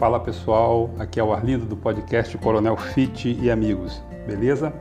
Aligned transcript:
Fala 0.00 0.18
pessoal, 0.18 0.88
aqui 0.98 1.20
é 1.20 1.22
o 1.22 1.30
Arlindo 1.30 1.66
do 1.66 1.76
podcast 1.76 2.38
Coronel 2.38 2.74
Fit 2.74 3.38
e 3.38 3.50
Amigos, 3.50 4.02
beleza? 4.26 4.72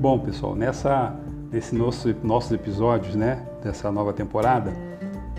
Bom 0.00 0.18
pessoal, 0.18 0.56
nessa, 0.56 1.14
nesse 1.52 1.72
nosso, 1.72 2.12
nossos 2.24 2.50
episódios, 2.50 3.14
né, 3.14 3.46
dessa 3.62 3.92
nova 3.92 4.12
temporada, 4.12 4.72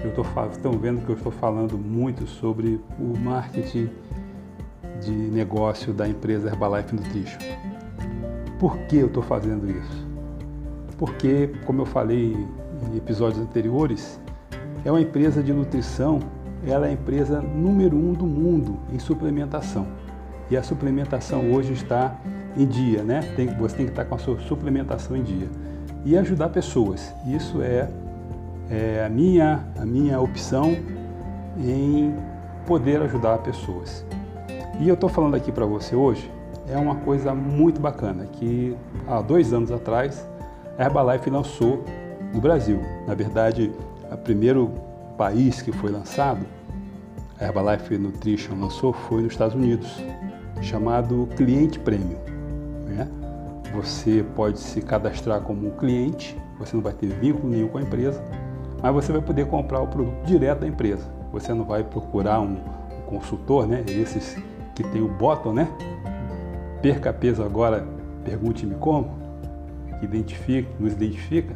eu 0.02 0.14
tô, 0.14 0.24
estão 0.50 0.72
vendo 0.80 1.06
que 1.06 1.12
eu 1.12 1.18
estou 1.18 1.30
falando 1.30 1.78
muito 1.78 2.26
sobre 2.26 2.80
o 2.98 3.20
marketing 3.20 3.90
de 5.02 5.12
negócio 5.12 5.92
da 5.92 6.08
empresa 6.08 6.48
Herbalife 6.48 6.96
Nutrition. 6.96 7.40
Por 8.58 8.78
que 8.78 8.96
eu 8.96 9.08
estou 9.08 9.22
fazendo 9.22 9.70
isso? 9.70 10.08
Porque, 10.98 11.50
como 11.66 11.82
eu 11.82 11.86
falei 11.86 12.32
em 12.90 12.96
episódios 12.96 13.42
anteriores, 13.42 14.22
é 14.86 14.90
uma 14.90 15.02
empresa 15.02 15.44
de 15.44 15.52
nutrição 15.52 16.22
ela 16.66 16.88
é 16.88 16.90
a 16.90 16.94
empresa 16.94 17.42
número 17.42 17.98
um 17.98 18.14
do 18.14 18.26
mundo 18.26 18.80
em 18.92 19.00
suplementação. 19.00 19.88
E 20.50 20.58
a 20.58 20.64
suplementação 20.64 21.52
hoje 21.52 21.74
está 21.74 22.16
em 22.58 22.66
dia, 22.66 23.04
né? 23.04 23.22
Tem, 23.36 23.48
você 23.48 23.78
tem 23.78 23.86
que 23.86 23.92
estar 23.92 24.06
com 24.06 24.16
a 24.16 24.18
sua 24.18 24.40
suplementação 24.42 25.16
em 25.16 25.24
dia. 25.24 25.48
E 26.04 26.18
ajudar 26.18 26.50
pessoas. 26.50 27.14
Isso 27.26 27.62
é, 27.62 27.90
é 28.70 29.04
a, 29.06 29.10
minha, 29.10 29.66
a 29.80 29.86
minha 29.86 30.20
opção 30.20 30.76
em 31.58 32.14
poder 32.66 33.02
ajudar 33.02 33.38
pessoas. 33.40 34.06
E 34.80 34.88
eu 34.88 34.96
estou 34.96 35.10
falando 35.10 35.36
aqui 35.36 35.52
para 35.52 35.66
você 35.66 35.96
hoje, 35.96 36.30
é 36.68 36.78
uma 36.78 36.96
coisa 36.96 37.34
muito 37.34 37.80
bacana, 37.80 38.26
que 38.26 38.76
há 39.08 39.22
dois 39.22 39.54
anos 39.54 39.72
atrás 39.72 40.28
a 40.78 40.84
Herbalife 40.84 41.30
lançou 41.30 41.84
no 42.34 42.40
Brasil. 42.40 42.80
Na 43.08 43.14
verdade, 43.14 43.72
o 44.12 44.18
primeiro 44.18 44.72
país 45.22 45.62
que 45.62 45.72
foi 45.72 45.92
lançado, 45.92 46.44
a 47.40 47.46
Herbalife 47.46 47.96
Nutrition 47.96 48.56
lançou, 48.60 48.92
foi 48.92 49.22
nos 49.22 49.34
Estados 49.34 49.54
Unidos, 49.54 50.04
chamado 50.64 51.30
Cliente 51.38 51.78
Premium. 51.78 52.18
Né? 52.88 53.08
Você 53.72 54.26
pode 54.36 54.60
se 54.60 54.82
cadastrar 54.82 55.42
como 55.42 55.68
um 55.68 55.78
cliente, 55.78 56.36
você 56.58 56.76
não 56.76 56.82
vai 56.82 56.94
ter 56.94 57.06
vínculo 57.06 57.50
nenhum 57.52 57.68
com 57.68 57.78
a 57.78 57.84
empresa, 57.84 58.20
mas 58.82 58.92
você 58.96 59.12
vai 59.12 59.22
poder 59.22 59.46
comprar 59.46 59.82
o 59.82 59.88
produto 59.88 60.26
direto 60.26 60.62
da 60.62 60.68
empresa. 60.68 61.08
Você 61.32 61.54
não 61.54 61.66
vai 61.66 61.84
procurar 61.84 62.42
um, 62.42 62.54
um 62.56 63.02
consultor, 63.06 63.68
né? 63.68 63.84
esses 63.88 64.36
que 64.74 64.84
tem 64.86 65.04
o 65.04 65.08
bottom, 65.08 65.54
né? 65.54 65.70
Perca 66.82 67.14
peso 67.14 67.44
agora, 67.44 67.86
pergunte-me 68.26 68.74
como, 68.74 69.12
que 70.00 70.08
nos 70.80 70.94
identifica. 70.94 71.56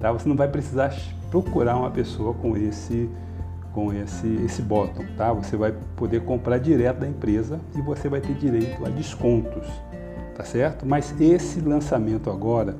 Tá? 0.00 0.10
Você 0.10 0.26
não 0.26 0.36
vai 0.36 0.48
precisar 0.48 0.90
procurar 1.30 1.76
uma 1.76 1.90
pessoa 1.90 2.34
com 2.34 2.56
esse 2.56 3.08
com 3.72 3.92
esse 3.92 4.26
esse 4.44 4.62
botão, 4.62 5.04
tá? 5.16 5.32
Você 5.32 5.56
vai 5.56 5.74
poder 5.96 6.24
comprar 6.24 6.58
direto 6.58 6.98
da 6.98 7.08
empresa 7.08 7.60
e 7.76 7.82
você 7.82 8.08
vai 8.08 8.20
ter 8.20 8.34
direito 8.34 8.84
a 8.84 8.88
descontos, 8.88 9.66
tá 10.34 10.44
certo? 10.44 10.86
Mas 10.86 11.14
esse 11.20 11.60
lançamento 11.60 12.30
agora 12.30 12.76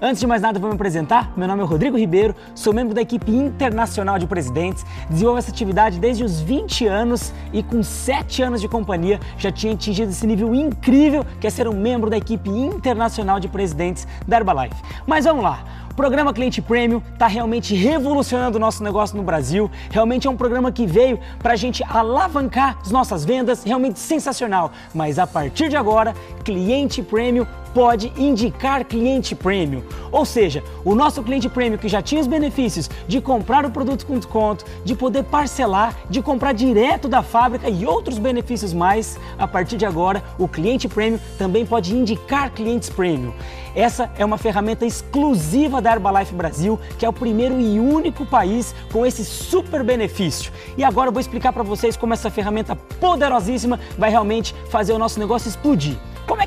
Antes 0.03 0.19
de 0.19 0.27
mais 0.27 0.43
nada, 0.43 0.59
vou 0.59 0.69
me 0.69 0.75
apresentar. 0.75 1.33
Meu 1.37 1.47
nome 1.47 1.63
é 1.63 1.65
Rodrigo 1.65 1.97
Ribeiro, 1.97 2.35
sou 2.57 2.75
membro 2.75 2.93
da 2.93 3.01
equipe 3.01 3.31
internacional 3.31 4.19
de 4.19 4.27
presidentes, 4.27 4.85
desenvolvo 5.09 5.39
essa 5.39 5.53
atividade 5.53 6.01
desde 6.01 6.25
os 6.25 6.41
20 6.41 6.85
anos 6.89 7.33
e 7.53 7.63
com 7.63 7.81
7 7.81 8.43
anos 8.43 8.61
de 8.61 8.67
companhia 8.67 9.21
já 9.39 9.53
tinha 9.53 9.73
atingido 9.73 10.11
esse 10.11 10.27
nível 10.27 10.53
incrível 10.53 11.25
que 11.41 11.47
é 11.47 11.51
ser 11.51 11.69
um 11.69 11.81
membro 11.81 12.11
da 12.11 12.17
equipe 12.17 12.51
internacional 12.51 13.39
de 13.39 13.47
presidentes 13.47 14.05
da 14.27 14.37
Herbalife. 14.37 14.83
Mas 15.07 15.27
vamos 15.27 15.45
lá 15.45 15.88
programa 15.99 16.33
Cliente 16.33 16.63
Premium 16.63 17.03
está 17.13 17.27
realmente 17.27 17.75
revolucionando 17.75 18.57
o 18.57 18.61
nosso 18.61 18.85
negócio 18.85 19.17
no 19.17 19.25
Brasil. 19.25 19.69
Realmente 19.91 20.29
é 20.29 20.31
um 20.31 20.37
programa 20.37 20.71
que 20.71 20.87
veio 20.87 21.19
para 21.41 21.55
a 21.55 21.57
gente 21.57 21.83
alavancar 21.83 22.79
as 22.81 22.93
nossas 22.93 23.25
vendas, 23.25 23.65
realmente 23.65 23.99
sensacional. 23.99 24.71
Mas 24.95 25.19
a 25.19 25.27
partir 25.27 25.69
de 25.69 25.77
agora, 25.77 26.15
Cliente 26.45 27.03
Premium 27.03 27.45
pode 27.79 28.13
indicar 28.17 28.85
cliente 28.85 29.37
premium. 29.37 29.85
Ou 30.11 30.25
seja, 30.25 30.65
o 30.85 30.97
nosso 30.97 31.23
cliente 31.23 31.49
premium 31.49 31.79
que 31.79 31.87
já 31.87 32.03
tinha 32.03 32.21
os 32.21 32.27
benefícios 32.27 32.91
de 33.07 33.21
comprar 33.21 33.65
o 33.65 33.71
produto 33.71 34.05
com 34.05 34.19
desconto, 34.19 34.65
de 34.85 34.97
poder 34.97 35.23
parcelar, 35.23 35.95
de 36.11 36.21
comprar 36.21 36.53
direto 36.53 37.07
da 37.07 37.23
fábrica 37.23 37.71
e 37.71 37.87
outros 37.87 38.19
benefícios 38.19 38.73
mais, 38.73 39.17
a 39.39 39.47
partir 39.47 39.77
de 39.77 39.87
agora, 39.87 40.25
o 40.41 40.49
cliente 40.49 40.89
premium 40.89 41.21
também 41.39 41.65
pode 41.65 41.95
indicar 41.95 42.51
clientes 42.51 42.91
premium. 42.91 43.33
Essa 43.77 44.11
é 44.19 44.25
uma 44.25 44.39
ferramenta 44.39 44.85
exclusiva 44.85 45.81
da 45.81 45.93
Herbalife 45.93 46.35
Brasil, 46.35 46.81
que 46.99 47.07
é 47.07 47.09
o 47.09 47.13
primeiro 47.13 47.61
e 47.61 47.79
único 47.79 48.27
país 48.27 48.75
com 48.93 49.07
esse 49.07 49.25
super 49.25 49.85
benefício. 49.85 50.51
E 50.77 50.83
agora 50.83 51.11
eu 51.11 51.13
vou 51.13 51.21
explicar 51.21 51.53
para 51.53 51.63
vocês 51.63 51.97
como 51.97 52.13
essa 52.13 52.29
ferramenta 52.29 52.75
poderosíssima 52.75 53.79
vai 53.97 54.11
realmente 54.11 54.53
fazer 54.69 54.93
o 54.93 54.99
nosso 54.99 55.21
negócio 55.21 55.49
explodir. 55.49 55.97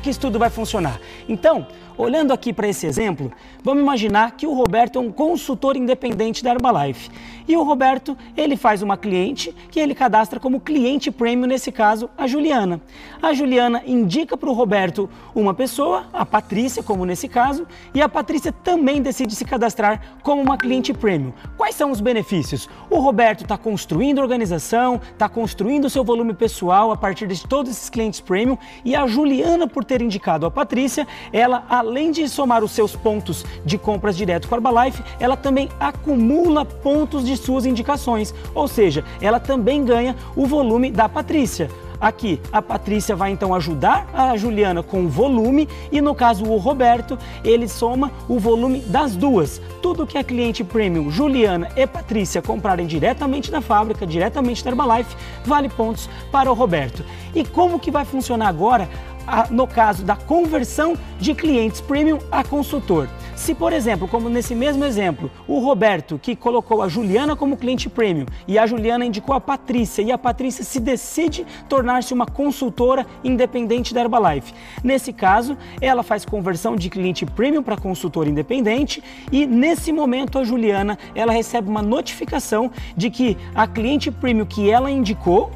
Que 0.02 0.10
isso 0.10 0.18
tudo 0.18 0.36
vai 0.36 0.50
funcionar? 0.50 1.00
Então, 1.28 1.64
olhando 1.96 2.32
aqui 2.32 2.52
para 2.52 2.66
esse 2.66 2.86
exemplo, 2.86 3.30
vamos 3.62 3.82
imaginar 3.82 4.32
que 4.32 4.46
o 4.46 4.52
Roberto 4.52 4.98
é 4.98 5.00
um 5.00 5.12
consultor 5.12 5.76
independente 5.76 6.42
da 6.42 6.50
Herbalife. 6.50 7.10
E 7.46 7.56
o 7.56 7.62
Roberto, 7.62 8.16
ele 8.36 8.56
faz 8.56 8.82
uma 8.82 8.96
cliente 8.96 9.54
que 9.70 9.80
ele 9.80 9.94
cadastra 9.94 10.38
como 10.38 10.60
cliente 10.60 11.10
premium, 11.10 11.46
nesse 11.46 11.72
caso, 11.72 12.08
a 12.16 12.26
Juliana. 12.26 12.80
A 13.20 13.32
Juliana 13.32 13.82
indica 13.86 14.36
para 14.36 14.48
o 14.48 14.52
Roberto 14.52 15.10
uma 15.34 15.52
pessoa, 15.52 16.06
a 16.12 16.24
Patrícia, 16.24 16.82
como 16.82 17.04
nesse 17.04 17.28
caso, 17.28 17.66
e 17.94 18.00
a 18.00 18.08
Patrícia 18.08 18.52
também 18.52 19.02
decide 19.02 19.34
se 19.34 19.44
cadastrar 19.44 20.00
como 20.22 20.40
uma 20.40 20.56
cliente 20.56 20.92
premium. 20.92 21.32
Quais 21.56 21.74
são 21.74 21.90
os 21.90 22.00
benefícios? 22.00 22.68
O 22.88 22.98
Roberto 23.00 23.42
está 23.42 23.58
construindo 23.58 24.20
organização, 24.20 25.00
está 25.12 25.28
construindo 25.28 25.90
seu 25.90 26.04
volume 26.04 26.32
pessoal 26.32 26.90
a 26.92 26.96
partir 26.96 27.26
de 27.26 27.46
todos 27.46 27.72
esses 27.72 27.90
clientes 27.90 28.20
premium 28.20 28.56
e 28.84 28.94
a 28.94 29.06
Juliana 29.06 29.66
por 29.66 29.84
ter 29.84 29.91
indicado 30.00 30.46
a 30.46 30.50
Patrícia, 30.50 31.06
ela, 31.32 31.64
além 31.68 32.10
de 32.10 32.28
somar 32.28 32.62
os 32.62 32.70
seus 32.70 32.94
pontos 32.94 33.44
de 33.64 33.76
compras 33.76 34.16
direto 34.16 34.48
com 34.48 34.54
a 34.54 34.58
Herbalife, 34.58 35.02
ela 35.18 35.36
também 35.36 35.68
acumula 35.78 36.64
pontos 36.64 37.26
de 37.26 37.36
suas 37.36 37.66
indicações, 37.66 38.34
ou 38.54 38.68
seja, 38.68 39.04
ela 39.20 39.40
também 39.40 39.84
ganha 39.84 40.16
o 40.36 40.46
volume 40.46 40.90
da 40.90 41.08
Patrícia. 41.08 41.68
Aqui, 42.02 42.40
a 42.52 42.60
Patrícia 42.60 43.14
vai 43.14 43.30
então 43.30 43.54
ajudar 43.54 44.08
a 44.12 44.36
Juliana 44.36 44.82
com 44.82 45.04
o 45.04 45.08
volume 45.08 45.68
e 45.92 46.00
no 46.00 46.16
caso 46.16 46.44
o 46.44 46.56
Roberto, 46.56 47.16
ele 47.44 47.68
soma 47.68 48.10
o 48.28 48.40
volume 48.40 48.80
das 48.80 49.14
duas. 49.14 49.62
Tudo 49.80 50.04
que 50.04 50.18
a 50.18 50.24
cliente 50.24 50.64
premium 50.64 51.12
Juliana 51.12 51.68
e 51.76 51.86
Patrícia 51.86 52.42
comprarem 52.42 52.88
diretamente 52.88 53.52
da 53.52 53.60
fábrica, 53.60 54.04
diretamente 54.04 54.64
da 54.64 54.70
Herbalife, 54.70 55.14
vale 55.44 55.68
pontos 55.68 56.10
para 56.32 56.50
o 56.50 56.54
Roberto. 56.54 57.04
E 57.36 57.44
como 57.44 57.78
que 57.78 57.88
vai 57.88 58.04
funcionar 58.04 58.48
agora 58.48 58.88
no 59.50 59.66
caso 59.66 60.04
da 60.04 60.16
conversão 60.16 60.96
de 61.18 61.34
clientes 61.34 61.80
premium 61.80 62.18
a 62.30 62.42
consultor. 62.42 63.08
Se, 63.34 63.54
por 63.54 63.72
exemplo, 63.72 64.06
como 64.06 64.28
nesse 64.28 64.54
mesmo 64.54 64.84
exemplo, 64.84 65.30
o 65.48 65.58
Roberto, 65.58 66.16
que 66.16 66.36
colocou 66.36 66.80
a 66.80 66.88
Juliana 66.88 67.34
como 67.34 67.56
cliente 67.56 67.88
premium 67.88 68.26
e 68.46 68.56
a 68.56 68.66
Juliana 68.66 69.04
indicou 69.04 69.34
a 69.34 69.40
Patrícia 69.40 70.02
e 70.02 70.12
a 70.12 70.18
Patrícia 70.18 70.62
se 70.62 70.78
decide 70.78 71.44
tornar-se 71.68 72.14
uma 72.14 72.24
consultora 72.24 73.04
independente 73.24 73.92
da 73.92 74.02
Herbalife. 74.02 74.54
Nesse 74.84 75.12
caso, 75.12 75.56
ela 75.80 76.04
faz 76.04 76.24
conversão 76.24 76.76
de 76.76 76.88
cliente 76.88 77.26
premium 77.26 77.64
para 77.64 77.76
consultora 77.76 78.28
independente 78.28 79.02
e 79.32 79.44
nesse 79.44 79.92
momento 79.92 80.38
a 80.38 80.44
Juliana, 80.44 80.96
ela 81.14 81.32
recebe 81.32 81.68
uma 81.68 81.82
notificação 81.82 82.70
de 82.96 83.10
que 83.10 83.36
a 83.54 83.66
cliente 83.66 84.10
premium 84.10 84.46
que 84.46 84.70
ela 84.70 84.88
indicou 84.88 85.50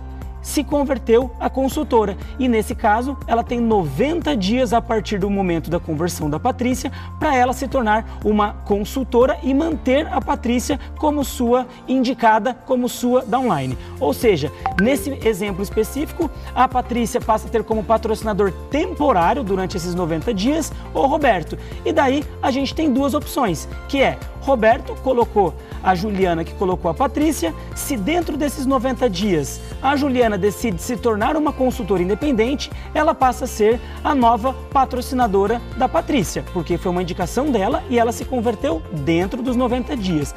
se 0.47 0.63
converteu 0.63 1.33
a 1.41 1.51
consultora 1.51 2.17
e 2.39 2.47
nesse 2.47 2.73
caso 2.73 3.17
ela 3.27 3.43
tem 3.43 3.59
90 3.61 4.37
dias 4.37 4.73
a 4.73 4.81
partir 4.81 5.19
do 5.19 5.29
momento 5.29 5.69
da 5.69 5.81
conversão 5.81 6.31
da 6.31 6.39
Patrícia 6.39 6.93
para 7.19 7.35
ela 7.35 7.53
se 7.53 7.67
tornar 7.67 8.21
uma 8.25 8.53
consultora 8.65 9.37
e 9.43 9.53
manter 9.53 10.07
a 10.07 10.21
Patrícia 10.21 10.79
como 10.99 11.25
sua 11.25 11.67
indicada, 11.89 12.55
como 12.55 12.89
sua 12.89 13.23
downline. 13.23 13.77
Ou 13.99 14.15
seja, 14.15 14.53
nesse 14.81 15.19
exemplo 15.27 15.65
específico, 15.65 16.31
a 16.55 16.69
Patrícia 16.69 17.21
passa 17.21 17.49
a 17.49 17.51
ter 17.51 17.65
como 17.65 17.83
patrocinador 17.83 18.53
temporário 18.71 19.43
durante 19.43 19.77
esses 19.77 19.97
90 19.97 20.33
dias 20.33 20.73
o 20.95 21.07
Roberto. 21.07 21.59
E 21.85 21.93
daí 21.93 22.25
a 22.41 22.53
gente 22.53 22.73
tem 22.73 22.93
duas 22.93 23.15
opções, 23.15 23.69
que 23.89 24.01
é 24.01 24.17
Roberto 24.47 24.95
colocou 25.03 25.53
a 25.83 25.95
Juliana 25.95 26.45
que 26.45 26.55
colocou 26.55 26.89
a 26.89 26.95
Patrícia. 26.95 27.53
Se 27.75 27.97
dentro 27.97 28.37
desses 28.37 28.65
90 28.65 29.11
dias 29.11 29.61
a 29.83 29.97
Juliana 29.97 30.36
decide 30.37 30.81
se 30.81 30.97
tornar 30.97 31.37
uma 31.37 31.53
consultora 31.53 32.03
independente, 32.03 32.71
ela 32.95 33.15
passa 33.15 33.45
a 33.45 33.49
ser 33.49 33.81
a 34.03 34.15
nova 34.15 34.53
patrocinadora 34.73 35.61
da 35.77 35.89
Patrícia, 35.89 36.45
porque 36.53 36.79
foi 36.79 36.91
uma 36.91 37.03
indicação 37.03 37.51
dela 37.51 37.83
e 37.89 37.99
ela 37.99 38.13
se 38.13 38.25
converteu 38.25 38.83
dentro 38.93 39.43
dos 39.43 39.57
90 39.57 39.97
dias. 39.97 40.35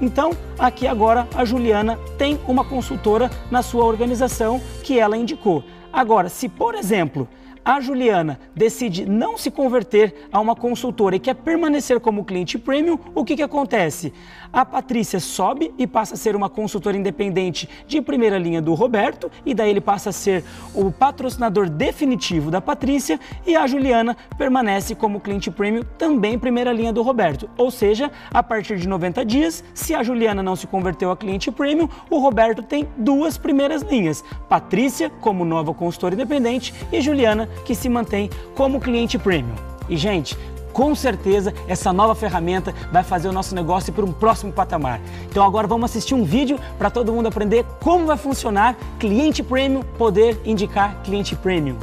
Então, 0.00 0.32
aqui 0.58 0.86
agora 0.86 1.26
a 1.34 1.44
Juliana 1.44 1.98
tem 2.18 2.38
uma 2.46 2.64
consultora 2.64 3.30
na 3.50 3.62
sua 3.62 3.84
organização 3.84 4.60
que 4.82 4.98
ela 4.98 5.16
indicou. 5.16 5.64
Agora, 5.92 6.28
se 6.28 6.48
por 6.48 6.74
exemplo 6.74 7.26
a 7.66 7.80
Juliana 7.80 8.38
decide 8.54 9.04
não 9.04 9.36
se 9.36 9.50
converter 9.50 10.28
a 10.30 10.38
uma 10.38 10.54
consultora 10.54 11.16
e 11.16 11.18
quer 11.18 11.34
permanecer 11.34 11.98
como 11.98 12.24
cliente 12.24 12.56
premium, 12.56 12.96
o 13.12 13.24
que, 13.24 13.34
que 13.34 13.42
acontece? 13.42 14.12
A 14.52 14.64
Patrícia 14.64 15.18
sobe 15.18 15.74
e 15.76 15.84
passa 15.84 16.14
a 16.14 16.16
ser 16.16 16.36
uma 16.36 16.48
consultora 16.48 16.96
independente 16.96 17.68
de 17.88 18.00
primeira 18.00 18.38
linha 18.38 18.62
do 18.62 18.72
Roberto, 18.72 19.28
e 19.44 19.52
daí 19.52 19.70
ele 19.70 19.80
passa 19.80 20.10
a 20.10 20.12
ser 20.12 20.44
o 20.72 20.92
patrocinador 20.92 21.68
definitivo 21.68 22.52
da 22.52 22.60
Patrícia, 22.60 23.18
e 23.44 23.56
a 23.56 23.66
Juliana 23.66 24.16
permanece 24.38 24.94
como 24.94 25.18
cliente 25.18 25.50
premium 25.50 25.82
também 25.98 26.38
primeira 26.38 26.72
linha 26.72 26.92
do 26.92 27.02
Roberto. 27.02 27.50
Ou 27.58 27.72
seja, 27.72 28.12
a 28.30 28.44
partir 28.44 28.78
de 28.78 28.86
90 28.86 29.24
dias, 29.24 29.64
se 29.74 29.92
a 29.92 30.04
Juliana 30.04 30.40
não 30.40 30.54
se 30.54 30.68
converteu 30.68 31.10
a 31.10 31.16
cliente 31.16 31.50
premium, 31.50 31.88
o 32.08 32.20
Roberto 32.20 32.62
tem 32.62 32.88
duas 32.96 33.36
primeiras 33.36 33.82
linhas: 33.82 34.22
Patrícia 34.48 35.10
como 35.10 35.44
nova 35.44 35.74
consultora 35.74 36.14
independente 36.14 36.72
e 36.92 37.00
Juliana 37.00 37.48
que 37.64 37.74
se 37.74 37.88
mantém 37.88 38.30
como 38.54 38.80
cliente 38.80 39.18
premium. 39.18 39.54
E, 39.88 39.96
gente, 39.96 40.36
com 40.76 40.94
certeza 40.94 41.54
essa 41.66 41.90
nova 41.90 42.14
ferramenta 42.14 42.74
vai 42.92 43.02
fazer 43.02 43.28
o 43.28 43.32
nosso 43.32 43.54
negócio 43.54 43.92
para 43.94 44.04
um 44.04 44.12
próximo 44.12 44.52
patamar. 44.52 45.00
Então 45.30 45.42
agora 45.42 45.66
vamos 45.66 45.90
assistir 45.90 46.14
um 46.14 46.22
vídeo 46.22 46.60
para 46.76 46.90
todo 46.90 47.12
mundo 47.14 47.28
aprender 47.28 47.64
como 47.82 48.04
vai 48.04 48.18
funcionar 48.18 48.76
cliente 48.98 49.42
premium 49.42 49.82
poder 49.96 50.38
indicar 50.44 51.00
cliente 51.02 51.34
premium. 51.34 51.78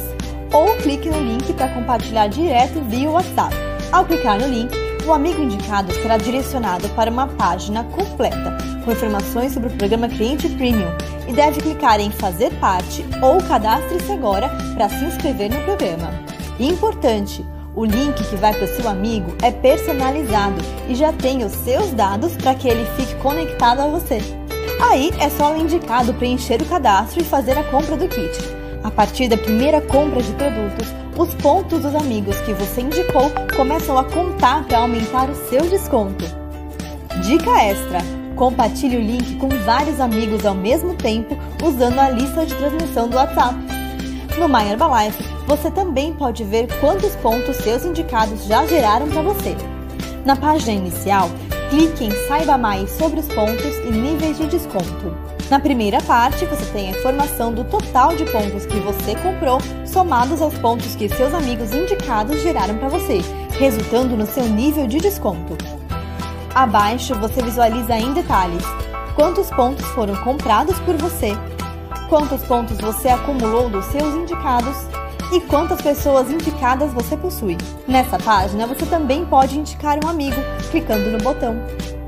ou 0.54 0.76
clique 0.78 1.10
no 1.10 1.20
link 1.20 1.54
para 1.54 1.70
compartilhar 1.70 2.28
direto 2.28 2.82
via 2.82 3.10
WhatsApp. 3.10 3.56
Ao 3.92 4.06
clicar 4.06 4.40
no 4.40 4.48
link, 4.48 4.72
o 5.06 5.14
amigo 5.14 5.42
indicado 5.42 5.92
será 5.94 6.18
direcionado 6.18 6.88
para 6.90 7.10
uma 7.10 7.28
página 7.28 7.84
completa 7.86 8.58
com 8.84 8.92
informações 8.92 9.54
sobre 9.54 9.70
o 9.70 9.78
programa 9.78 10.08
Cliente 10.08 10.50
Premium 10.50 10.92
e 11.28 11.34
deve 11.34 11.62
clicar 11.62 12.00
em 12.00 12.12
Fazer 12.12 12.52
Parte 12.60 13.06
ou 13.22 13.42
Cadastre-se 13.44 14.12
agora 14.12 14.50
para 14.76 14.90
se 14.90 15.06
inscrever 15.06 15.50
no 15.50 15.62
programa. 15.64 16.12
Importante! 16.60 17.46
O 17.74 17.86
link 17.86 18.22
que 18.30 18.36
vai 18.36 18.54
para 18.54 18.66
o 18.66 18.68
seu 18.68 18.90
amigo 18.90 19.34
é 19.42 19.50
personalizado 19.50 20.62
e 20.90 20.96
já 20.96 21.14
tem 21.14 21.44
os 21.46 21.54
seus 21.54 21.92
dados 21.92 22.36
para 22.36 22.54
que 22.54 22.68
ele 22.68 22.86
fique 22.98 23.16
conectado 23.16 23.80
a 23.80 23.88
você. 23.88 24.20
Aí 24.82 25.10
é 25.20 25.30
só 25.30 25.54
o 25.54 25.58
indicado 25.58 26.14
preencher 26.16 26.62
o 26.62 26.66
cadastro 26.66 27.22
e 27.22 27.26
fazer 27.26 27.58
a 27.58 27.64
compra 27.64 27.96
do 27.96 28.10
kit. 28.10 28.61
A 28.84 28.90
partir 28.90 29.28
da 29.28 29.38
primeira 29.38 29.80
compra 29.80 30.22
de 30.24 30.32
produtos, 30.34 30.88
os 31.16 31.34
pontos 31.36 31.82
dos 31.82 31.94
amigos 31.94 32.36
que 32.42 32.54
você 32.54 32.82
indicou 32.82 33.32
começam 33.56 33.98
a 33.98 34.04
contar 34.04 34.64
para 34.66 34.80
aumentar 34.80 35.30
o 35.30 35.36
seu 35.50 35.62
desconto. 35.62 36.26
Dica 37.24 37.64
extra: 37.64 38.00
compartilhe 38.36 38.98
o 38.98 39.02
link 39.02 39.36
com 39.36 39.50
vários 39.66 40.00
amigos 40.00 40.46
ao 40.46 40.56
mesmo 40.56 40.96
tempo 40.96 41.38
usando 41.64 42.00
a 42.00 42.10
lista 42.10 42.44
de 42.44 42.56
transmissão 42.56 43.08
do 43.08 43.18
WhatsApp. 43.18 43.56
No 44.40 44.48
My 44.48 44.68
Herbalife, 44.68 45.24
você 45.46 45.70
também 45.70 46.14
pode 46.14 46.44
ver 46.44 46.68
quantos 46.80 47.16
pontos 47.18 47.58
seus 47.58 47.86
indicados 47.86 48.46
já 48.46 48.66
geraram 48.66 49.08
para 49.10 49.22
você. 49.22 49.56
Na 50.26 50.36
página 50.36 50.74
inicial, 50.74 51.30
clique 51.70 52.06
em 52.06 52.12
Saiba 52.28 52.58
mais 52.58 52.90
sobre 52.92 53.20
os 53.20 53.28
pontos 53.28 53.78
e 53.86 53.92
níveis 53.92 54.38
de 54.38 54.48
desconto. 54.48 55.31
Na 55.52 55.60
primeira 55.60 56.02
parte, 56.04 56.46
você 56.46 56.64
tem 56.72 56.88
a 56.88 56.98
informação 56.98 57.54
do 57.54 57.66
total 57.66 58.16
de 58.16 58.24
pontos 58.24 58.66
que 58.66 58.80
você 58.80 59.16
comprou, 59.16 59.60
somados 59.86 60.42
aos 60.42 60.58
pontos 60.58 60.96
que 60.96 61.10
seus 61.10 61.34
amigos 61.34 61.74
indicados 61.74 62.42
geraram 62.42 62.78
para 62.78 62.88
você, 62.88 63.20
resultando 63.60 64.16
no 64.16 64.26
seu 64.26 64.46
nível 64.46 64.88
de 64.88 65.00
desconto. 65.00 65.58
Abaixo, 66.56 67.14
você 67.16 67.42
visualiza 67.42 67.98
em 67.98 68.14
detalhes 68.14 68.64
quantos 69.14 69.50
pontos 69.50 69.86
foram 69.88 70.16
comprados 70.24 70.80
por 70.80 70.96
você, 70.96 71.34
quantos 72.08 72.42
pontos 72.44 72.78
você 72.78 73.10
acumulou 73.10 73.70
dos 73.70 73.84
seus 73.88 74.16
indicados 74.16 74.88
e 75.34 75.42
quantas 75.42 75.82
pessoas 75.82 76.32
indicadas 76.32 76.94
você 76.94 77.18
possui. 77.18 77.58
Nessa 77.86 78.18
página, 78.18 78.66
você 78.66 78.86
também 78.86 79.26
pode 79.26 79.60
indicar 79.60 80.00
um 80.02 80.08
amigo 80.08 80.38
clicando 80.72 81.12
no 81.12 81.18
botão. 81.18 81.58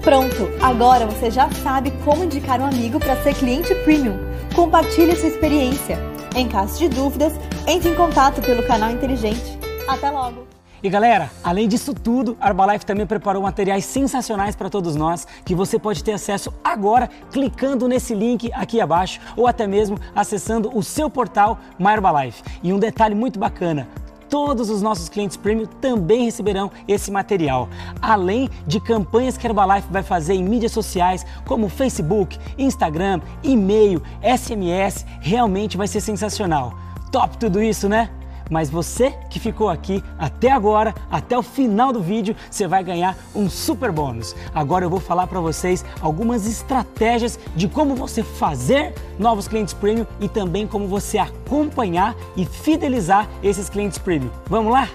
Pronto, 0.03 0.51
agora 0.61 1.05
você 1.05 1.31
já 1.31 1.49
sabe 1.49 1.89
como 2.03 2.25
indicar 2.25 2.59
um 2.59 2.65
amigo 2.65 2.99
para 2.99 3.15
ser 3.23 3.33
cliente 3.33 3.73
premium. 3.85 4.19
Compartilhe 4.53 5.15
sua 5.15 5.29
experiência. 5.29 5.97
Em 6.35 6.45
caso 6.45 6.77
de 6.77 6.89
dúvidas, 6.89 7.31
entre 7.65 7.89
em 7.89 7.95
contato 7.95 8.41
pelo 8.41 8.63
canal 8.63 8.91
Inteligente. 8.91 9.57
Até 9.87 10.11
logo! 10.11 10.45
E 10.83 10.89
galera, 10.89 11.31
além 11.41 11.69
disso 11.69 11.93
tudo, 11.93 12.35
a 12.41 12.49
Herbalife 12.49 12.85
também 12.85 13.07
preparou 13.07 13.41
materiais 13.41 13.85
sensacionais 13.85 14.53
para 14.53 14.69
todos 14.69 14.97
nós 14.97 15.25
que 15.45 15.55
você 15.55 15.79
pode 15.79 16.03
ter 16.03 16.11
acesso 16.11 16.53
agora 16.61 17.09
clicando 17.31 17.87
nesse 17.87 18.13
link 18.13 18.51
aqui 18.53 18.81
abaixo 18.81 19.21
ou 19.37 19.47
até 19.47 19.65
mesmo 19.65 19.97
acessando 20.13 20.69
o 20.77 20.83
seu 20.83 21.09
portal 21.09 21.57
My 21.79 21.93
Herbalife. 21.93 22.43
E 22.61 22.73
um 22.73 22.79
detalhe 22.79 23.15
muito 23.15 23.39
bacana, 23.39 23.87
todos 24.33 24.71
os 24.71 24.81
nossos 24.81 25.09
clientes 25.09 25.37
premium 25.37 25.67
também 25.79 26.25
receberão 26.25 26.71
esse 26.87 27.11
material, 27.11 27.69
além 28.01 28.49
de 28.65 28.79
campanhas 28.79 29.37
que 29.37 29.45
a 29.45 29.49
Herbalife 29.51 29.87
vai 29.91 30.01
fazer 30.01 30.33
em 30.33 30.43
mídias 30.43 30.71
sociais 30.71 31.23
como 31.45 31.69
Facebook, 31.69 32.39
Instagram, 32.57 33.21
e-mail, 33.43 34.01
SMS, 34.23 35.05
realmente 35.21 35.77
vai 35.77 35.87
ser 35.87 36.01
sensacional. 36.01 36.73
Top 37.11 37.37
tudo 37.37 37.61
isso, 37.61 37.87
né? 37.87 38.09
Mas 38.53 38.69
você 38.69 39.15
que 39.31 39.39
ficou 39.39 39.67
aqui 39.67 40.03
até 40.15 40.51
agora, 40.51 40.93
até 41.09 41.35
o 41.35 41.41
final 41.41 41.91
do 41.91 42.03
vídeo, 42.03 42.35
você 42.51 42.67
vai 42.67 42.83
ganhar 42.83 43.17
um 43.33 43.49
super 43.49 43.91
bônus. 43.91 44.35
Agora 44.53 44.85
eu 44.85 44.91
vou 44.91 44.99
falar 44.99 45.25
para 45.25 45.39
vocês 45.39 45.83
algumas 45.99 46.45
estratégias 46.45 47.39
de 47.55 47.67
como 47.67 47.95
você 47.95 48.21
fazer 48.21 48.93
novos 49.17 49.47
clientes 49.47 49.73
premium 49.73 50.05
e 50.19 50.29
também 50.29 50.67
como 50.67 50.87
você 50.87 51.17
acompanhar 51.17 52.15
e 52.37 52.45
fidelizar 52.45 53.27
esses 53.41 53.69
clientes 53.69 53.97
premium. 53.97 54.29
Vamos 54.45 54.71
lá? 54.71 54.87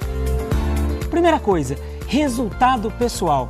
Primeira 1.10 1.40
coisa, 1.40 1.76
resultado 2.06 2.92
pessoal. 2.92 3.48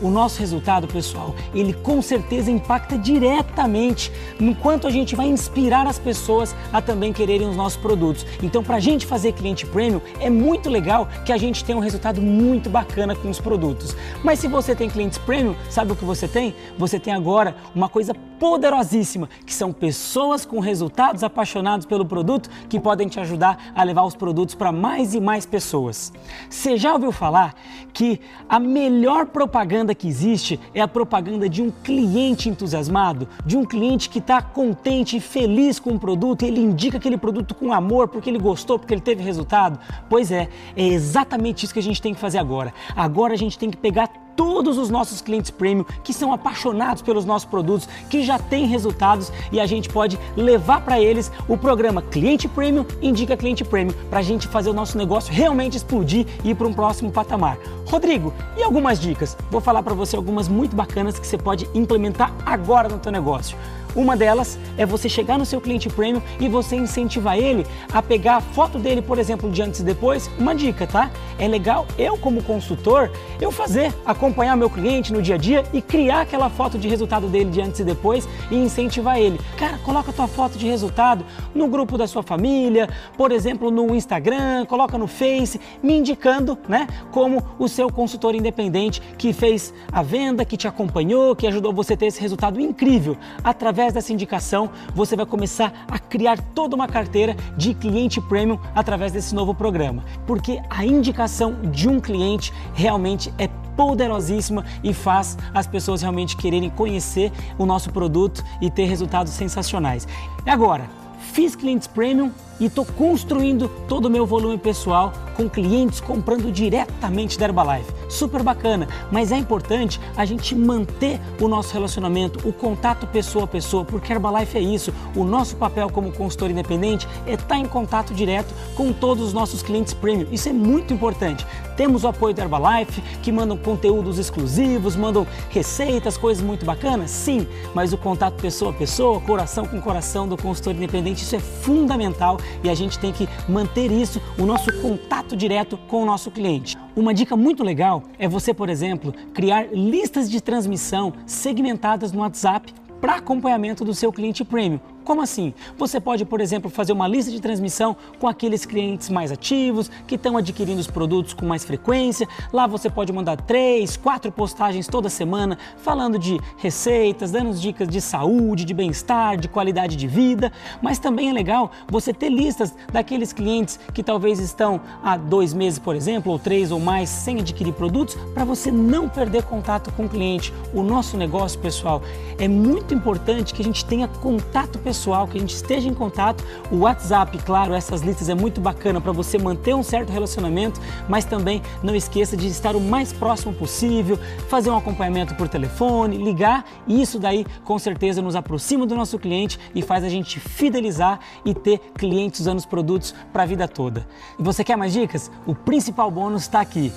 O 0.00 0.10
nosso 0.10 0.40
resultado, 0.40 0.86
pessoal, 0.86 1.34
ele 1.54 1.72
com 1.72 2.00
certeza 2.02 2.50
impacta 2.50 2.98
diretamente 2.98 4.12
enquanto 4.40 4.86
a 4.86 4.90
gente 4.90 5.16
vai 5.16 5.26
inspirar 5.26 5.86
as 5.86 5.98
pessoas 5.98 6.54
a 6.72 6.80
também 6.80 7.12
quererem 7.12 7.48
os 7.48 7.56
nossos 7.56 7.78
produtos. 7.78 8.26
Então, 8.42 8.62
para 8.62 8.76
a 8.76 8.80
gente 8.80 9.06
fazer 9.06 9.32
cliente 9.32 9.66
premium, 9.66 10.00
é 10.20 10.30
muito 10.30 10.68
legal 10.68 11.08
que 11.24 11.32
a 11.32 11.36
gente 11.36 11.64
tenha 11.64 11.78
um 11.78 11.80
resultado 11.80 12.20
muito 12.20 12.68
bacana 12.68 13.14
com 13.14 13.28
os 13.28 13.40
produtos. 13.40 13.96
Mas 14.22 14.38
se 14.38 14.48
você 14.48 14.74
tem 14.74 14.88
clientes 14.88 15.18
premium, 15.18 15.54
sabe 15.70 15.92
o 15.92 15.96
que 15.96 16.04
você 16.04 16.28
tem? 16.28 16.54
Você 16.78 16.98
tem 16.98 17.12
agora 17.12 17.56
uma 17.74 17.88
coisa 17.88 18.14
poderosíssima, 18.38 19.28
que 19.44 19.52
são 19.52 19.72
pessoas 19.72 20.44
com 20.44 20.60
resultados 20.60 21.22
apaixonados 21.22 21.86
pelo 21.86 22.04
produto 22.04 22.48
que 22.68 22.80
podem 22.80 23.08
te 23.08 23.20
ajudar 23.20 23.72
a 23.74 23.82
levar 23.82 24.04
os 24.04 24.14
produtos 24.14 24.54
para 24.54 24.72
mais 24.72 25.14
e 25.14 25.20
mais 25.20 25.46
pessoas. 25.46 26.12
Você 26.48 26.76
já 26.76 26.92
ouviu 26.92 27.12
falar 27.12 27.54
que 27.92 28.20
a 28.48 28.58
melhor 28.58 29.26
propaganda 29.26 29.94
que 29.94 30.06
existe 30.06 30.60
é 30.74 30.80
a 30.80 30.88
propaganda 30.88 31.48
de 31.48 31.62
um 31.62 31.70
cliente 31.70 32.48
entusiasmado, 32.48 33.28
de 33.44 33.56
um 33.56 33.64
cliente 33.64 34.08
que 34.08 34.18
está 34.18 34.42
contente 34.42 35.16
e 35.16 35.20
feliz 35.20 35.78
com 35.78 35.90
o 35.90 35.98
produto 35.98 36.44
ele 36.44 36.60
indica 36.60 36.98
aquele 36.98 37.16
produto 37.16 37.54
com 37.54 37.72
amor 37.72 38.08
porque 38.08 38.30
ele 38.30 38.38
gostou, 38.38 38.78
porque 38.78 38.94
ele 38.94 39.00
teve 39.00 39.22
resultado? 39.22 39.78
Pois 40.08 40.30
é, 40.30 40.48
é 40.76 40.86
exatamente 40.86 41.64
isso 41.64 41.72
que 41.72 41.80
a 41.80 41.82
gente 41.82 42.00
tem 42.00 42.14
que 42.14 42.20
fazer 42.20 42.38
agora. 42.38 42.72
Agora 42.94 43.34
a 43.34 43.36
gente 43.36 43.58
tem 43.58 43.70
que 43.70 43.76
pegar 43.76 44.10
todos 44.36 44.78
os 44.78 44.90
nossos 44.90 45.20
clientes 45.20 45.50
premium 45.50 45.84
que 46.04 46.12
são 46.12 46.32
apaixonados 46.32 47.02
pelos 47.02 47.24
nossos 47.24 47.48
produtos, 47.48 47.88
que 48.10 48.22
já 48.22 48.38
têm 48.38 48.66
resultados 48.66 49.32
e 49.50 49.58
a 49.58 49.66
gente 49.66 49.88
pode 49.88 50.18
levar 50.36 50.82
para 50.82 51.00
eles 51.00 51.32
o 51.48 51.56
programa 51.56 52.02
Cliente 52.02 52.46
Premium 52.46 52.84
Indica 53.00 53.36
Cliente 53.36 53.64
Premium 53.64 53.94
para 54.08 54.20
a 54.20 54.22
gente 54.22 54.46
fazer 54.46 54.70
o 54.70 54.74
nosso 54.74 54.96
negócio 54.98 55.32
realmente 55.32 55.76
explodir 55.76 56.26
e 56.44 56.50
ir 56.50 56.54
para 56.54 56.66
um 56.66 56.72
próximo 56.72 57.10
patamar. 57.10 57.58
Rodrigo, 57.86 58.32
e 58.56 58.62
algumas 58.62 59.00
dicas? 59.00 59.36
Vou 59.50 59.60
falar 59.60 59.82
para 59.82 59.94
você 59.94 60.16
algumas 60.16 60.48
muito 60.48 60.76
bacanas 60.76 61.18
que 61.18 61.26
você 61.26 61.38
pode 61.38 61.68
implementar 61.74 62.32
agora 62.44 62.88
no 62.88 62.98
teu 62.98 63.10
negócio. 63.10 63.56
Uma 63.96 64.14
delas 64.14 64.58
é 64.76 64.84
você 64.84 65.08
chegar 65.08 65.38
no 65.38 65.46
seu 65.46 65.58
cliente 65.58 65.88
premium 65.88 66.20
e 66.38 66.48
você 66.48 66.76
incentivar 66.76 67.38
ele 67.38 67.66
a 67.90 68.02
pegar 68.02 68.36
a 68.36 68.40
foto 68.42 68.78
dele, 68.78 69.00
por 69.00 69.18
exemplo, 69.18 69.50
de 69.50 69.62
antes 69.62 69.80
e 69.80 69.82
depois. 69.82 70.30
Uma 70.38 70.54
dica, 70.54 70.86
tá? 70.86 71.10
É 71.38 71.48
legal 71.48 71.86
eu 71.96 72.18
como 72.18 72.42
consultor 72.42 73.10
eu 73.40 73.50
fazer, 73.50 73.94
acompanhar 74.04 74.54
meu 74.54 74.68
cliente 74.68 75.14
no 75.14 75.22
dia 75.22 75.36
a 75.36 75.38
dia 75.38 75.64
e 75.72 75.80
criar 75.80 76.20
aquela 76.22 76.50
foto 76.50 76.78
de 76.78 76.88
resultado 76.88 77.26
dele 77.26 77.50
de 77.50 77.60
antes 77.62 77.80
e 77.80 77.84
depois 77.84 78.28
e 78.50 78.56
incentivar 78.56 79.18
ele. 79.18 79.40
Cara, 79.56 79.78
coloca 79.78 80.10
a 80.10 80.12
tua 80.14 80.28
foto 80.28 80.58
de 80.58 80.66
resultado 80.66 81.24
no 81.54 81.66
grupo 81.66 81.96
da 81.96 82.06
sua 82.06 82.22
família, 82.22 82.88
por 83.16 83.32
exemplo, 83.32 83.70
no 83.70 83.94
Instagram, 83.94 84.66
coloca 84.66 84.98
no 84.98 85.06
Face, 85.06 85.58
me 85.82 85.96
indicando, 85.96 86.58
né, 86.68 86.86
como 87.10 87.42
o 87.58 87.66
seu 87.66 87.90
consultor 87.90 88.34
independente 88.34 89.00
que 89.16 89.32
fez 89.32 89.72
a 89.90 90.02
venda, 90.02 90.44
que 90.44 90.56
te 90.56 90.68
acompanhou, 90.68 91.34
que 91.34 91.46
ajudou 91.46 91.72
você 91.72 91.94
a 91.94 91.96
ter 91.96 92.06
esse 92.06 92.20
resultado 92.20 92.60
incrível 92.60 93.16
através 93.42 93.85
através 93.86 93.92
dessa 93.92 94.12
indicação, 94.12 94.70
você 94.94 95.16
vai 95.16 95.26
começar 95.26 95.72
a 95.88 95.98
criar 95.98 96.40
toda 96.54 96.74
uma 96.74 96.88
carteira 96.88 97.36
de 97.56 97.74
cliente 97.74 98.20
premium 98.20 98.58
através 98.74 99.12
desse 99.12 99.34
novo 99.34 99.54
programa. 99.54 100.04
Porque 100.26 100.60
a 100.68 100.84
indicação 100.84 101.54
de 101.70 101.88
um 101.88 102.00
cliente 102.00 102.52
realmente 102.74 103.32
é 103.38 103.48
poderosíssima 103.76 104.64
e 104.82 104.92
faz 104.92 105.36
as 105.52 105.66
pessoas 105.66 106.00
realmente 106.02 106.36
quererem 106.36 106.70
conhecer 106.70 107.30
o 107.58 107.66
nosso 107.66 107.90
produto 107.90 108.42
e 108.60 108.70
ter 108.70 108.86
resultados 108.86 109.32
sensacionais. 109.32 110.08
E 110.44 110.50
agora, 110.50 110.88
fiz 111.32 111.54
clientes 111.54 111.86
premium 111.86 112.30
e 112.58 112.66
estou 112.66 112.84
construindo 112.84 113.68
todo 113.86 114.06
o 114.06 114.10
meu 114.10 114.26
volume 114.26 114.56
pessoal 114.56 115.12
com 115.36 115.48
clientes 115.48 116.00
comprando 116.00 116.50
diretamente 116.50 117.38
da 117.38 117.44
Herbalife. 117.44 117.92
Super 118.08 118.42
bacana, 118.42 118.88
mas 119.10 119.30
é 119.30 119.36
importante 119.36 120.00
a 120.16 120.24
gente 120.24 120.54
manter 120.54 121.20
o 121.40 121.48
nosso 121.48 121.74
relacionamento, 121.74 122.48
o 122.48 122.52
contato 122.52 123.06
pessoa 123.06 123.44
a 123.44 123.48
pessoa, 123.48 123.84
porque 123.84 124.12
Herbalife 124.12 124.56
é 124.56 124.60
isso. 124.60 124.92
O 125.14 125.24
nosso 125.24 125.56
papel 125.56 125.90
como 125.90 126.12
consultor 126.12 126.50
independente 126.50 127.06
é 127.26 127.34
estar 127.34 127.58
em 127.58 127.66
contato 127.66 128.14
direto 128.14 128.54
com 128.74 128.92
todos 128.92 129.26
os 129.26 129.32
nossos 129.32 129.62
clientes 129.62 129.92
premium. 129.92 130.26
Isso 130.32 130.48
é 130.48 130.52
muito 130.52 130.94
importante. 130.94 131.46
Temos 131.76 132.04
o 132.04 132.08
apoio 132.08 132.34
da 132.34 132.42
Herbalife, 132.42 133.02
que 133.22 133.30
mandam 133.30 133.56
conteúdos 133.56 134.18
exclusivos, 134.18 134.96
mandam 134.96 135.26
receitas, 135.50 136.16
coisas 136.16 136.42
muito 136.42 136.64
bacanas? 136.64 137.10
Sim, 137.10 137.46
mas 137.74 137.92
o 137.92 137.98
contato 137.98 138.40
pessoa 138.40 138.70
a 138.70 138.74
pessoa, 138.74 139.20
coração 139.20 139.66
com 139.66 139.80
coração 139.80 140.26
do 140.26 140.36
consultor 140.36 140.74
independente, 140.74 141.22
isso 141.22 141.36
é 141.36 141.40
fundamental 141.40 142.38
e 142.64 142.70
a 142.70 142.74
gente 142.74 142.98
tem 142.98 143.12
que 143.12 143.28
manter 143.48 143.90
isso, 143.90 144.20
o 144.38 144.46
nosso 144.46 144.72
contato 144.80 145.36
direto 145.36 145.76
com 145.88 146.02
o 146.02 146.06
nosso 146.06 146.30
cliente. 146.30 146.76
Uma 146.94 147.12
dica 147.12 147.36
muito 147.36 147.62
legal 147.62 148.02
é 148.18 148.26
você, 148.26 148.54
por 148.54 148.70
exemplo, 148.70 149.12
criar 149.34 149.68
listas 149.70 150.30
de 150.30 150.40
transmissão 150.40 151.12
segmentadas 151.26 152.10
no 152.10 152.20
WhatsApp 152.20 152.72
para 153.00 153.16
acompanhamento 153.16 153.84
do 153.84 153.94
seu 153.94 154.10
cliente 154.10 154.42
premium. 154.44 154.80
Como 155.06 155.22
assim? 155.22 155.54
Você 155.78 156.00
pode, 156.00 156.24
por 156.24 156.40
exemplo, 156.40 156.68
fazer 156.68 156.92
uma 156.92 157.06
lista 157.06 157.30
de 157.30 157.40
transmissão 157.40 157.96
com 158.18 158.26
aqueles 158.26 158.66
clientes 158.66 159.08
mais 159.08 159.30
ativos, 159.30 159.88
que 160.04 160.16
estão 160.16 160.36
adquirindo 160.36 160.80
os 160.80 160.88
produtos 160.88 161.32
com 161.32 161.46
mais 161.46 161.64
frequência. 161.64 162.26
Lá 162.52 162.66
você 162.66 162.90
pode 162.90 163.12
mandar 163.12 163.40
três, 163.40 163.96
quatro 163.96 164.32
postagens 164.32 164.88
toda 164.88 165.08
semana 165.08 165.56
falando 165.76 166.18
de 166.18 166.40
receitas, 166.56 167.30
dando 167.30 167.54
dicas 167.54 167.86
de 167.86 168.00
saúde, 168.00 168.64
de 168.64 168.74
bem-estar, 168.74 169.36
de 169.36 169.46
qualidade 169.46 169.94
de 169.94 170.08
vida. 170.08 170.50
Mas 170.82 170.98
também 170.98 171.30
é 171.30 171.32
legal 171.32 171.70
você 171.86 172.12
ter 172.12 172.28
listas 172.28 172.74
daqueles 172.92 173.32
clientes 173.32 173.78
que 173.94 174.02
talvez 174.02 174.40
estão 174.40 174.80
há 175.04 175.16
dois 175.16 175.54
meses, 175.54 175.78
por 175.78 175.94
exemplo, 175.94 176.32
ou 176.32 176.38
três 176.38 176.72
ou 176.72 176.80
mais 176.80 177.08
sem 177.08 177.38
adquirir 177.38 177.74
produtos, 177.74 178.16
para 178.34 178.44
você 178.44 178.72
não 178.72 179.08
perder 179.08 179.44
contato 179.44 179.92
com 179.92 180.06
o 180.06 180.08
cliente. 180.08 180.52
O 180.74 180.82
nosso 180.82 181.16
negócio, 181.16 181.60
pessoal, 181.60 182.02
é 182.40 182.48
muito 182.48 182.92
importante 182.92 183.54
que 183.54 183.62
a 183.62 183.64
gente 183.64 183.84
tenha 183.84 184.08
contato 184.08 184.80
pessoal 184.80 184.95
pessoal, 184.96 185.28
que 185.28 185.36
a 185.36 185.40
gente 185.40 185.54
esteja 185.54 185.88
em 185.88 185.94
contato. 185.94 186.42
O 186.70 186.78
WhatsApp, 186.78 187.36
claro, 187.44 187.74
essas 187.74 188.00
listas 188.00 188.30
é 188.30 188.34
muito 188.34 188.62
bacana 188.62 188.98
para 188.98 189.12
você 189.12 189.36
manter 189.36 189.74
um 189.74 189.82
certo 189.82 190.10
relacionamento, 190.10 190.80
mas 191.06 191.26
também 191.26 191.60
não 191.82 191.94
esqueça 191.94 192.34
de 192.34 192.46
estar 192.48 192.74
o 192.74 192.80
mais 192.80 193.12
próximo 193.12 193.52
possível, 193.52 194.18
fazer 194.48 194.70
um 194.70 194.76
acompanhamento 194.76 195.34
por 195.34 195.48
telefone, 195.48 196.16
ligar, 196.16 196.64
e 196.86 197.02
isso 197.02 197.18
daí 197.18 197.44
com 197.62 197.78
certeza 197.78 198.22
nos 198.22 198.34
aproxima 198.34 198.86
do 198.86 198.96
nosso 198.96 199.18
cliente 199.18 199.60
e 199.74 199.82
faz 199.82 200.02
a 200.02 200.08
gente 200.08 200.40
fidelizar 200.40 201.20
e 201.44 201.52
ter 201.52 201.78
clientes 201.94 202.40
usando 202.40 202.58
os 202.58 202.66
produtos 202.66 203.14
para 203.32 203.42
a 203.42 203.46
vida 203.46 203.68
toda. 203.68 204.06
E 204.38 204.42
você 204.42 204.64
quer 204.64 204.76
mais 204.76 204.94
dicas? 204.94 205.30
O 205.46 205.54
principal 205.54 206.10
bônus 206.10 206.42
está 206.42 206.60
aqui. 206.60 206.90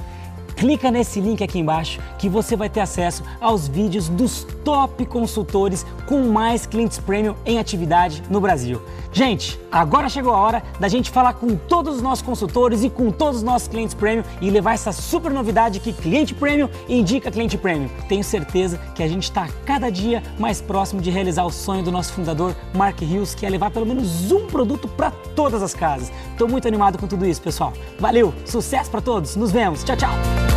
Clica 0.60 0.92
nesse 0.92 1.22
link 1.22 1.42
aqui 1.42 1.58
embaixo 1.58 2.02
que 2.18 2.28
você 2.28 2.54
vai 2.54 2.70
ter 2.70 2.82
acesso 2.82 3.24
aos 3.40 3.66
vídeos 3.66 4.10
dos 4.10 4.46
top 4.66 5.06
consultores 5.06 5.86
com 6.06 6.24
mais 6.24 6.66
clientes 6.66 6.98
premium 6.98 7.34
em 7.46 7.58
atividade 7.58 8.22
no 8.30 8.42
Brasil. 8.42 8.82
Gente, 9.14 9.58
agora 9.72 10.10
chegou 10.10 10.34
a 10.34 10.38
hora 10.38 10.62
da 10.78 10.90
gente 10.90 11.12
falar 11.12 11.34
com 11.34 11.56
todos 11.56 11.96
os 11.96 12.02
nossos 12.02 12.22
consultores 12.22 12.84
e 12.84 12.90
com 12.90 13.10
todos 13.10 13.38
os 13.38 13.44
nossos 13.44 13.70
clientes 13.70 13.96
premium 13.96 14.24
e 14.42 14.50
levar 14.50 14.74
essa 14.74 14.92
super 14.92 15.32
novidade 15.32 15.80
que 15.80 15.94
cliente 15.94 16.36
premium 16.36 16.68
indica 16.90 17.32
cliente 17.32 17.58
premium. 17.58 17.90
Tenho 18.10 18.24
certeza 18.24 18.78
que 18.94 19.02
a 19.02 19.08
gente 19.08 19.24
está 19.24 19.48
cada 19.66 19.90
dia 19.90 20.22
mais 20.38 20.60
próximo 20.60 21.02
de 21.02 21.10
realizar 21.10 21.46
o 21.46 21.52
sonho 21.52 21.84
do 21.84 21.92
nosso 21.92 22.12
fundador 22.12 22.54
Mark 22.74 23.02
Hills, 23.02 23.34
que 23.34 23.46
é 23.46 23.50
levar 23.50 23.72
pelo 23.72 23.86
menos 23.86 24.30
um 24.30 24.46
produto 24.46 24.90
para 24.90 25.12
todas 25.38 25.64
as 25.64 25.74
casas. 25.74 26.12
Estou 26.32 26.50
muito 26.50 26.68
animado 26.68 26.98
com 26.98 27.08
tudo 27.08 27.26
isso, 27.26 27.42
pessoal. 27.42 27.72
Valeu, 27.98 28.34
sucesso 28.46 28.92
para 28.92 29.00
todos, 29.00 29.38
nos 29.38 29.54
vemos, 29.54 29.86
tchau, 29.86 29.96
tchau. 29.96 30.49